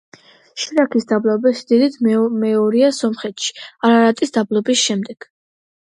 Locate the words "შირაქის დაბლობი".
0.61-1.51